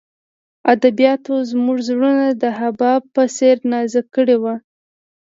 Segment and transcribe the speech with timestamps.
[0.73, 4.55] ادبیاتو زموږ زړونه د حباب په څېر نازک کړي وو